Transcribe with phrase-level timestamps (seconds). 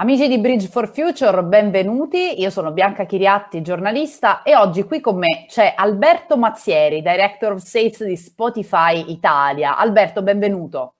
[0.00, 2.40] Amici di Bridge for Future, benvenuti.
[2.40, 7.62] Io sono Bianca Chiriatti, giornalista, e oggi qui con me c'è Alberto Mazzieri, Director of
[7.62, 9.76] Sales di Spotify Italia.
[9.76, 10.94] Alberto, benvenuto.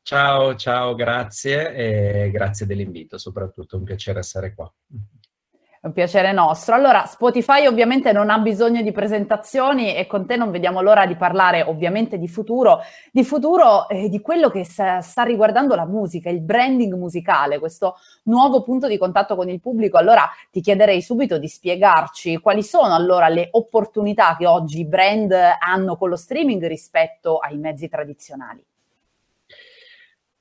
[0.00, 4.72] Ciao, ciao, grazie e grazie dell'invito, soprattutto un piacere essere qua.
[5.80, 6.74] È un piacere nostro.
[6.74, 11.14] Allora, Spotify ovviamente non ha bisogno di presentazioni e con te non vediamo l'ora di
[11.14, 12.80] parlare ovviamente di futuro,
[13.12, 17.94] di futuro eh, di quello che sta, sta riguardando la musica, il branding musicale, questo
[18.24, 19.98] nuovo punto di contatto con il pubblico.
[19.98, 25.32] Allora ti chiederei subito di spiegarci quali sono allora le opportunità che oggi i brand
[25.32, 28.64] hanno con lo streaming rispetto ai mezzi tradizionali.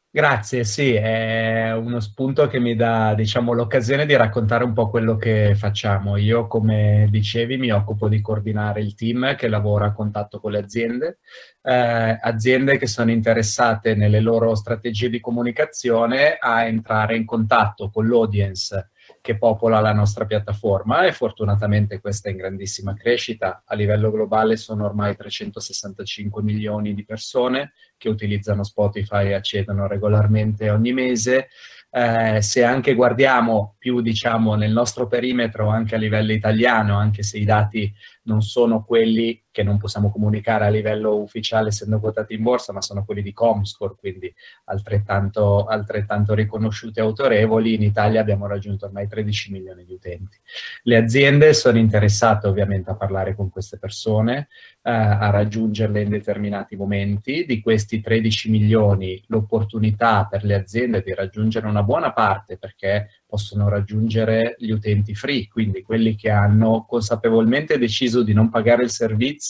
[0.10, 5.16] Grazie, sì, è uno spunto che mi dà, diciamo, l'occasione di raccontare un po' quello
[5.18, 6.16] che facciamo.
[6.18, 10.60] Io, come dicevi, mi occupo di coordinare il team che lavora a contatto con le
[10.60, 11.20] aziende,
[11.62, 18.08] eh, aziende che sono interessate nelle loro strategie di comunicazione a entrare in contatto con
[18.08, 18.90] l'audience
[19.28, 23.64] che popola la nostra piattaforma e fortunatamente questa è in grandissima crescita.
[23.66, 30.70] A livello globale sono ormai 365 milioni di persone che utilizzano Spotify e accedono regolarmente
[30.70, 31.50] ogni mese.
[31.92, 37.38] Eh, se anche guardiamo più diciamo nel nostro perimetro anche a livello italiano, anche se
[37.38, 42.44] i dati non sono quelli che non possiamo comunicare a livello ufficiale essendo quotati in
[42.44, 44.32] borsa, ma sono quelli di Comscore, quindi
[44.66, 47.74] altrettanto, altrettanto riconosciuti e autorevoli.
[47.74, 50.38] In Italia abbiamo raggiunto ormai 13 milioni di utenti.
[50.84, 54.49] Le aziende sono interessate ovviamente a parlare con queste persone,
[54.84, 57.44] eh, a raggiungerle in determinati momenti.
[57.44, 63.68] Di questi 13 milioni l'opportunità per le aziende di raggiungere una buona parte perché possono
[63.68, 69.47] raggiungere gli utenti free, quindi quelli che hanno consapevolmente deciso di non pagare il servizio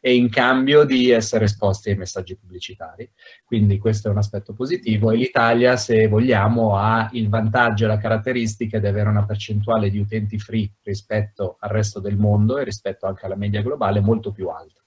[0.00, 3.10] e in cambio di essere esposti ai messaggi pubblicitari.
[3.44, 7.98] Quindi questo è un aspetto positivo e l'Italia, se vogliamo, ha il vantaggio e la
[7.98, 13.06] caratteristica di avere una percentuale di utenti free rispetto al resto del mondo e rispetto
[13.06, 14.77] anche alla media globale molto più alta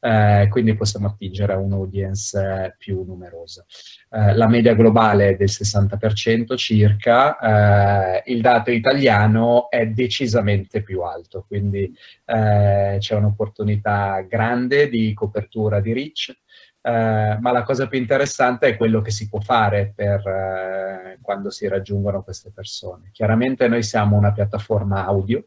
[0.00, 3.64] eh, quindi possiamo attingere a un'audience eh, più numerosa.
[4.10, 11.02] Eh, la media globale è del 60% circa, eh, il dato italiano è decisamente più
[11.02, 11.92] alto, quindi
[12.24, 16.36] eh, c'è un'opportunità grande di copertura di reach.
[16.80, 21.50] Uh, ma la cosa più interessante è quello che si può fare per uh, quando
[21.50, 23.10] si raggiungono queste persone.
[23.12, 25.44] Chiaramente noi siamo una piattaforma audio,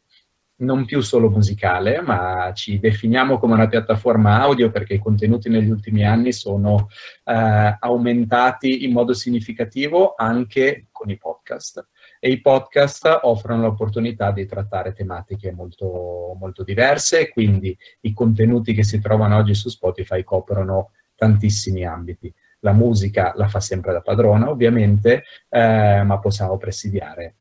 [0.62, 5.70] non più solo musicale, ma ci definiamo come una piattaforma audio perché i contenuti negli
[5.70, 6.88] ultimi anni sono
[7.24, 11.88] eh, aumentati in modo significativo anche con i podcast
[12.20, 18.84] e i podcast offrono l'opportunità di trattare tematiche molto, molto diverse, quindi i contenuti che
[18.84, 22.32] si trovano oggi su Spotify coprono tantissimi ambiti.
[22.60, 27.38] La musica la fa sempre da padrona, ovviamente, eh, ma possiamo presidiare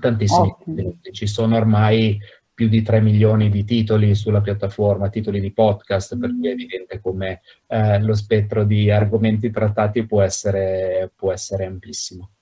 [0.00, 1.12] tantissimi contenuti.
[1.12, 2.18] Ci sono ormai
[2.60, 6.52] più di 3 milioni di titoli sulla piattaforma, titoli di podcast, per cui è mm.
[6.52, 12.32] evidente come eh, lo spettro di argomenti trattati può essere, può essere amplissimo.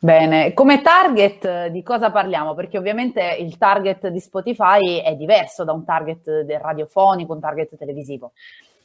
[0.00, 2.54] Bene, come target di cosa parliamo?
[2.54, 7.76] Perché ovviamente il target di Spotify è diverso da un target del radiofonico, un target
[7.76, 8.32] televisivo.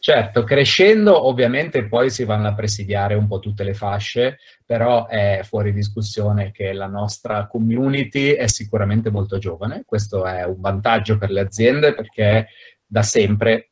[0.02, 5.42] Certo, crescendo ovviamente poi si vanno a presidiare un po' tutte le fasce, però è
[5.44, 11.32] fuori discussione che la nostra community è sicuramente molto giovane, questo è un vantaggio per
[11.32, 12.48] le aziende perché
[12.86, 13.72] da sempre,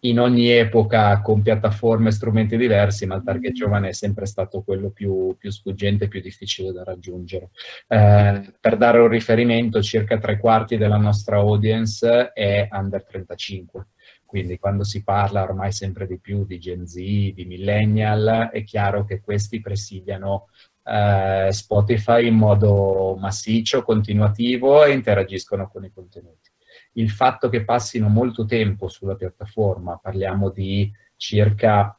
[0.00, 4.62] in ogni epoca, con piattaforme e strumenti diversi, ma il target giovane è sempre stato
[4.62, 7.50] quello più, più sfuggente e più difficile da raggiungere.
[7.86, 13.86] Eh, per dare un riferimento, circa tre quarti della nostra audience è under 35
[14.28, 19.06] quindi quando si parla ormai sempre di più di Gen Z, di millennial, è chiaro
[19.06, 20.48] che questi presidiano
[20.84, 26.50] eh, Spotify in modo massiccio, continuativo e interagiscono con i contenuti.
[26.92, 31.98] Il fatto che passino molto tempo sulla piattaforma, parliamo di circa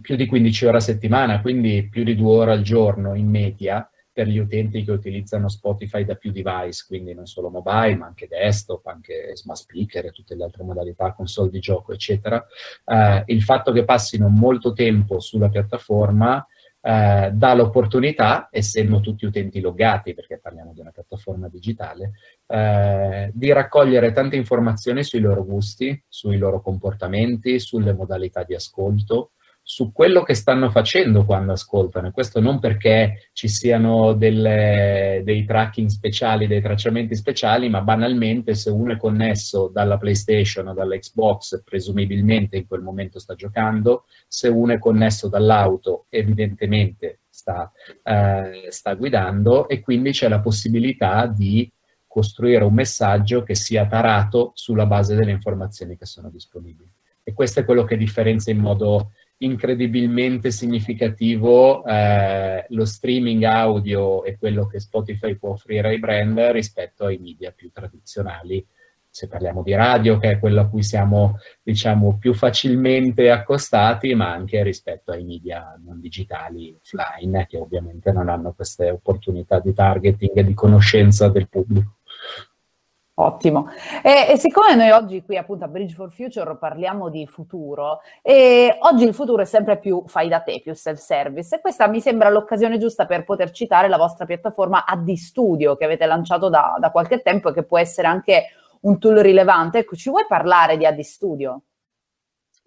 [0.00, 3.90] più di 15 ore a settimana, quindi più di due ore al giorno in media,
[4.12, 8.28] per gli utenti che utilizzano Spotify da più device, quindi non solo mobile, ma anche
[8.28, 12.44] desktop, anche smart speaker e tutte le altre modalità, console di gioco, eccetera.
[12.84, 16.46] Eh, il fatto che passino molto tempo sulla piattaforma
[16.84, 22.12] eh, dà l'opportunità, essendo tutti utenti loggati, perché parliamo di una piattaforma digitale,
[22.46, 29.30] eh, di raccogliere tante informazioni sui loro gusti, sui loro comportamenti, sulle modalità di ascolto,
[29.72, 32.10] su quello che stanno facendo quando ascoltano.
[32.10, 38.68] Questo non perché ci siano delle, dei tracking speciali, dei tracciamenti speciali, ma banalmente se
[38.68, 44.74] uno è connesso dalla PlayStation o dall'Xbox, presumibilmente in quel momento sta giocando, se uno
[44.74, 47.72] è connesso dall'auto, evidentemente sta,
[48.02, 51.72] eh, sta guidando e quindi c'è la possibilità di
[52.06, 56.90] costruire un messaggio che sia tarato sulla base delle informazioni che sono disponibili.
[57.24, 59.12] E questo è quello che differenzia in modo
[59.44, 67.04] incredibilmente significativo eh, lo streaming audio e quello che Spotify può offrire ai brand rispetto
[67.04, 68.64] ai media più tradizionali.
[69.14, 74.32] Se parliamo di radio, che è quello a cui siamo, diciamo, più facilmente accostati, ma
[74.32, 80.30] anche rispetto ai media non digitali offline, che ovviamente non hanno queste opportunità di targeting
[80.34, 81.96] e di conoscenza del pubblico.
[83.22, 83.68] Ottimo.
[84.02, 88.76] E, e, siccome noi oggi qui appunto a Bridge for Future parliamo di futuro, e
[88.80, 92.30] oggi il futuro è sempre più fai da te, più self-service, e questa mi sembra
[92.30, 96.90] l'occasione giusta per poter citare la vostra piattaforma AD Studio che avete lanciato da, da
[96.90, 98.46] qualche tempo e che può essere anche
[98.80, 99.78] un tool rilevante.
[99.78, 101.62] Ecco, ci vuoi parlare di AD Studio?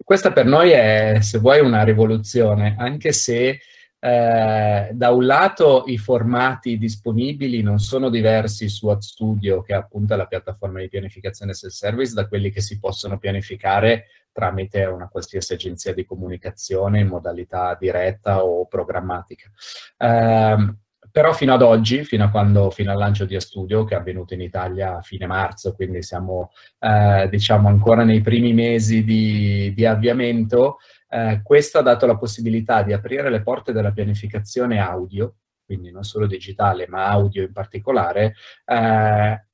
[0.02, 3.58] Questa per noi è, se vuoi, una rivoluzione, anche se
[3.98, 10.14] eh, da un lato i formati disponibili non sono diversi su AdStudio, che è appunto
[10.16, 15.94] la piattaforma di pianificazione self-service, da quelli che si possono pianificare tramite una qualsiasi agenzia
[15.94, 19.50] di comunicazione in modalità diretta o programmatica.
[19.96, 20.74] Eh,
[21.16, 24.34] però fino ad oggi, fino, a quando, fino al lancio di AdStudio, che è avvenuto
[24.34, 29.86] in Italia a fine marzo, quindi siamo eh, diciamo ancora nei primi mesi di, di
[29.86, 30.76] avviamento,
[31.08, 36.04] eh, questo ha dato la possibilità di aprire le porte della pianificazione audio, quindi non
[36.04, 39.44] solo digitale, ma audio in particolare, eh,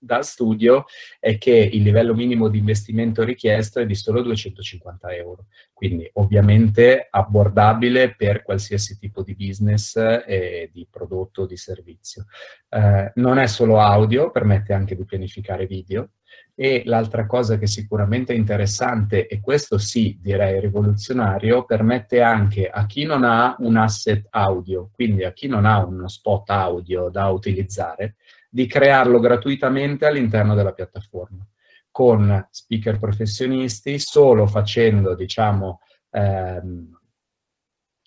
[0.00, 0.86] dal studio
[1.18, 7.06] è che il livello minimo di investimento richiesto è di solo 250 euro, quindi ovviamente
[7.10, 12.26] abbordabile per qualsiasi tipo di business e di prodotto o di servizio.
[12.68, 16.10] Eh, non è solo audio, permette anche di pianificare video,
[16.54, 22.86] e l'altra cosa che sicuramente è interessante, e questo sì direi rivoluzionario, permette anche a
[22.86, 27.28] chi non ha un asset audio, quindi a chi non ha uno spot audio da
[27.28, 28.16] utilizzare,
[28.50, 31.46] di crearlo gratuitamente all'interno della piattaforma
[31.90, 35.80] con speaker professionisti, solo facendo, diciamo,
[36.10, 36.98] ehm,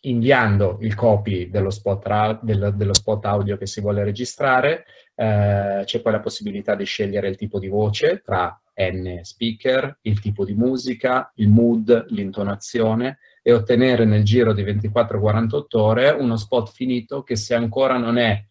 [0.05, 4.85] inviando il copy dello spot, dello, dello spot, audio che si vuole registrare,
[5.15, 10.19] eh, c'è poi la possibilità di scegliere il tipo di voce tra N speaker, il
[10.19, 16.71] tipo di musica, il mood, l'intonazione e ottenere nel giro di 24-48 ore uno spot
[16.71, 18.43] finito che se ancora non è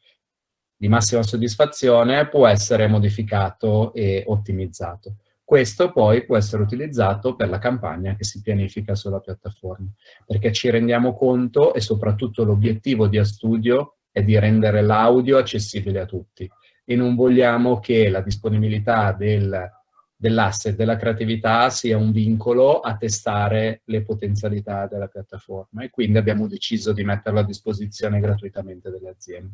[0.83, 5.19] di massima soddisfazione può essere modificato e ottimizzato.
[5.45, 9.87] Questo poi può essere utilizzato per la campagna che si pianifica sulla piattaforma,
[10.27, 16.05] perché ci rendiamo conto e soprattutto l'obiettivo di Astudio è di rendere l'audio accessibile a
[16.05, 16.51] tutti
[16.85, 19.71] e non vogliamo che la disponibilità del,
[20.17, 26.49] dell'asset, della creatività sia un vincolo a testare le potenzialità della piattaforma e quindi abbiamo
[26.49, 29.53] deciso di metterlo a disposizione gratuitamente delle aziende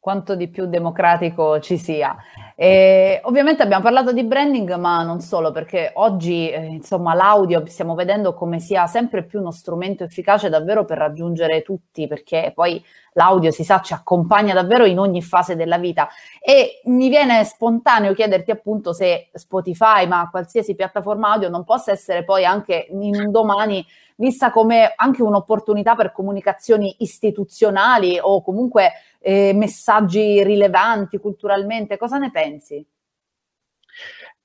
[0.00, 2.16] quanto di più democratico ci sia.
[2.56, 7.94] E ovviamente abbiamo parlato di branding, ma non solo, perché oggi eh, insomma l'audio stiamo
[7.94, 12.82] vedendo come sia sempre più uno strumento efficace davvero per raggiungere tutti, perché poi
[13.14, 16.08] l'audio si sa ci accompagna davvero in ogni fase della vita
[16.40, 22.24] e mi viene spontaneo chiederti appunto se Spotify, ma qualsiasi piattaforma audio non possa essere
[22.24, 23.84] poi anche in domani
[24.16, 31.96] vista come anche un'opportunità per comunicazioni istituzionali o comunque eh, messaggi rilevanti culturalmente.
[31.96, 32.86] Cosa ne pensi?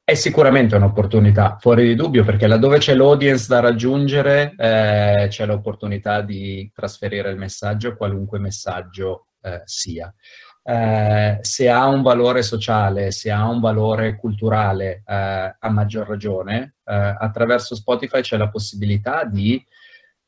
[0.07, 6.21] È sicuramente un'opportunità, fuori di dubbio, perché laddove c'è l'audience da raggiungere eh, c'è l'opportunità
[6.21, 10.13] di trasferire il messaggio, qualunque messaggio eh, sia.
[10.61, 16.75] Eh, se ha un valore sociale, se ha un valore culturale, eh, a maggior ragione,
[16.85, 19.65] eh, attraverso Spotify c'è la possibilità di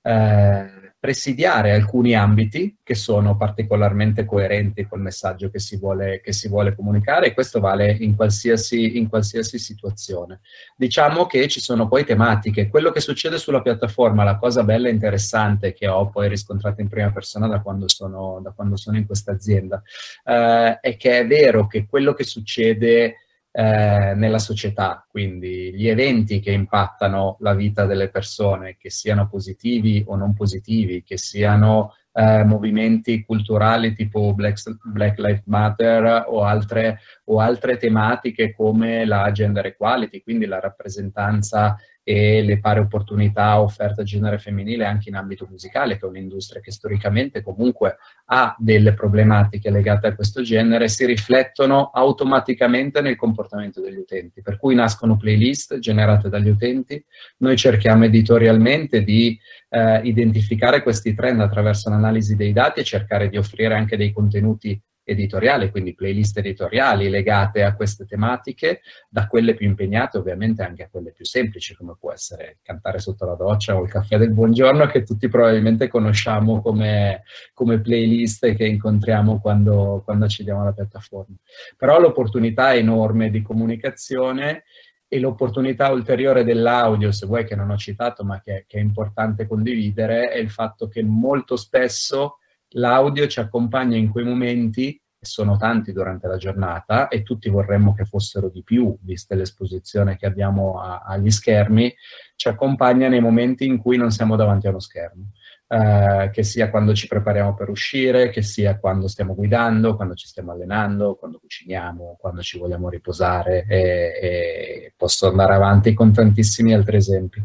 [0.01, 6.47] eh, presidiare alcuni ambiti che sono particolarmente coerenti col messaggio che si vuole, che si
[6.47, 10.39] vuole comunicare e questo vale in qualsiasi, in qualsiasi situazione.
[10.75, 12.69] Diciamo che ci sono poi tematiche.
[12.69, 16.89] Quello che succede sulla piattaforma, la cosa bella e interessante che ho poi riscontrato in
[16.89, 19.81] prima persona da quando sono, da quando sono in questa azienda,
[20.23, 23.17] eh, è che è vero che quello che succede
[23.59, 30.03] eh, nella società, quindi gli eventi che impattano la vita delle persone, che siano positivi
[30.05, 36.99] o non positivi, che siano eh, movimenti culturali tipo Black, Black Lives Matter o altre,
[37.25, 41.75] o altre tematiche come la gender equality, quindi la rappresentanza
[42.09, 46.61] e le pari opportunità offerte al genere femminile anche in ambito musicale, che è un'industria
[46.61, 47.97] che storicamente comunque
[48.27, 54.41] ha delle problematiche legate a questo genere, si riflettono automaticamente nel comportamento degli utenti.
[54.41, 57.03] Per cui nascono playlist generate dagli utenti,
[57.39, 59.37] noi cerchiamo editorialmente di
[59.67, 64.81] eh, identificare questi trend attraverso l'analisi dei dati e cercare di offrire anche dei contenuti
[65.07, 70.89] editoriale, quindi playlist editoriali legate a queste tematiche, da quelle più impegnate ovviamente anche a
[70.89, 74.85] quelle più semplici, come può essere cantare sotto la doccia o il caffè del buongiorno,
[74.87, 77.23] che tutti probabilmente conosciamo come,
[77.53, 81.35] come playlist che incontriamo quando, quando accediamo alla piattaforma.
[81.77, 84.63] Però l'opportunità enorme di comunicazione
[85.07, 89.47] e l'opportunità ulteriore dell'audio, se vuoi che non ho citato, ma che, che è importante
[89.47, 92.39] condividere, è il fatto che molto spesso
[92.71, 98.05] l'audio ci accompagna in quei momenti, sono tanti durante la giornata, e tutti vorremmo che
[98.05, 101.93] fossero di più, viste l'esposizione che abbiamo a, agli schermi,
[102.35, 105.31] ci accompagna nei momenti in cui non siamo davanti a uno schermo
[105.69, 110.27] eh, che sia quando ci prepariamo per uscire, che sia quando stiamo guidando, quando ci
[110.27, 113.77] stiamo allenando, quando cuciniamo, quando ci vogliamo riposare e,
[114.21, 117.43] e posso andare avanti con tantissimi altri esempi.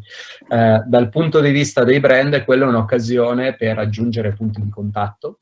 [0.49, 5.41] Eh, dal punto di vista dei brand, quella è un'occasione per aggiungere punti di contatto,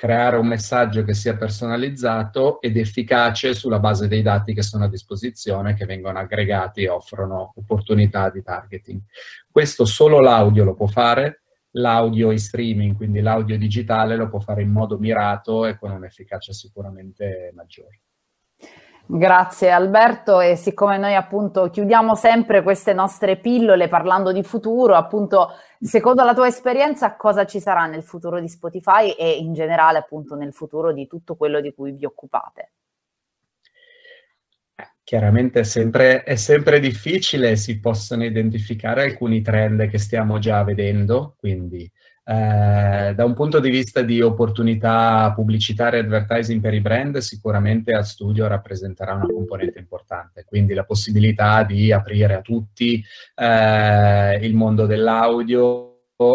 [0.00, 4.88] creare un messaggio che sia personalizzato ed efficace sulla base dei dati che sono a
[4.88, 9.00] disposizione, che vengono aggregati e offrono opportunità di targeting.
[9.50, 11.42] Questo solo l'audio lo può fare,
[11.72, 16.52] l'audio in streaming, quindi l'audio digitale, lo può fare in modo mirato e con un'efficacia
[16.52, 18.00] sicuramente maggiore.
[19.12, 25.48] Grazie Alberto e siccome noi appunto chiudiamo sempre queste nostre pillole parlando di futuro, appunto
[25.80, 30.36] secondo la tua esperienza cosa ci sarà nel futuro di Spotify e in generale appunto
[30.36, 32.70] nel futuro di tutto quello di cui vi occupate?
[35.02, 41.34] Chiaramente è sempre, è sempre, difficile, si possono identificare alcuni trend che stiamo già vedendo,
[41.38, 41.90] quindi
[42.30, 47.92] eh, da un punto di vista di opportunità pubblicitaria e advertising per i brand, sicuramente
[47.92, 53.02] a studio rappresenterà una componente importante, quindi la possibilità di aprire a tutti
[53.34, 55.89] eh, il mondo dell'audio,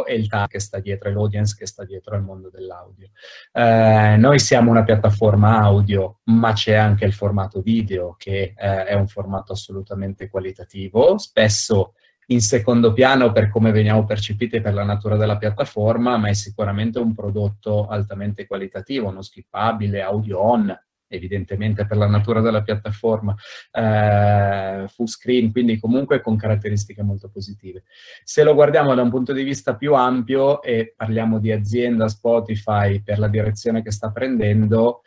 [0.05, 3.09] e il tag che sta dietro, l'audience che sta dietro al mondo dell'audio.
[3.51, 8.93] Eh, noi siamo una piattaforma audio, ma c'è anche il formato video, che eh, è
[8.93, 11.93] un formato assolutamente qualitativo, spesso
[12.27, 16.97] in secondo piano per come veniamo percepiti per la natura della piattaforma, ma è sicuramente
[16.99, 20.75] un prodotto altamente qualitativo, non skippabile, audio on,
[21.15, 23.35] evidentemente per la natura della piattaforma,
[23.71, 27.83] eh, full screen, quindi comunque con caratteristiche molto positive.
[28.23, 33.01] Se lo guardiamo da un punto di vista più ampio e parliamo di azienda Spotify
[33.01, 35.01] per la direzione che sta prendendo,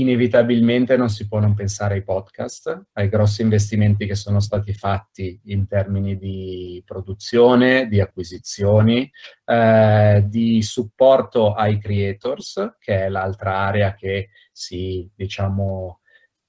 [0.00, 5.40] inevitabilmente non si può non pensare ai podcast, ai grossi investimenti che sono stati fatti
[5.44, 9.10] in termini di produzione, di acquisizioni,
[9.44, 16.00] eh, di supporto ai creators, che è l'altra area che si, diciamo,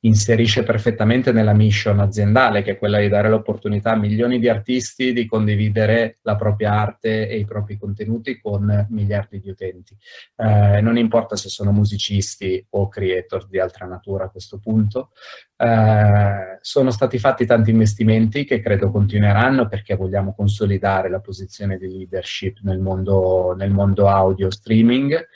[0.07, 5.13] inserisce perfettamente nella mission aziendale, che è quella di dare l'opportunità a milioni di artisti
[5.13, 9.95] di condividere la propria arte e i propri contenuti con miliardi di utenti.
[10.35, 15.11] Eh, non importa se sono musicisti o creator di altra natura a questo punto.
[15.57, 21.87] Eh, sono stati fatti tanti investimenti che credo continueranno perché vogliamo consolidare la posizione di
[21.87, 25.27] leadership nel mondo, nel mondo audio streaming.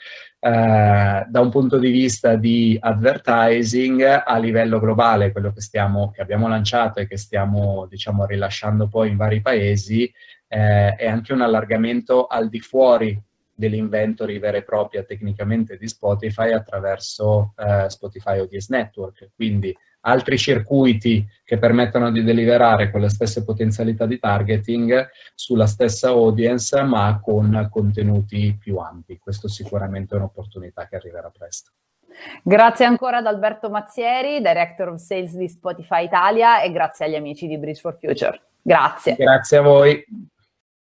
[0.44, 6.20] Eh, da un punto di vista di advertising a livello globale, quello che, stiamo, che
[6.20, 10.12] abbiamo lanciato e che stiamo diciamo, rilasciando poi in vari paesi,
[10.48, 13.16] eh, è anche un allargamento al di fuori
[13.54, 19.30] dell'inventory vera e propria tecnicamente di Spotify attraverso eh, Spotify ODS Network.
[19.36, 26.08] Quindi altri circuiti che permettono di deliberare con le stesse potenzialità di targeting sulla stessa
[26.08, 29.18] audience, ma con contenuti più ampi.
[29.18, 31.72] Questo sicuramente è un'opportunità che arriverà presto.
[32.42, 37.46] Grazie ancora ad Alberto Mazzieri, Director of Sales di Spotify Italia e grazie agli amici
[37.46, 38.40] di Bridge for Future.
[38.62, 39.16] Grazie.
[39.16, 40.04] Grazie a voi.